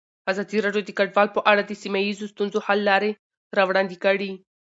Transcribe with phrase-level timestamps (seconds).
[0.31, 3.11] ازادي راډیو د کډوال په اړه د سیمه ییزو ستونزو حل لارې
[3.57, 4.31] راوړاندې کړې.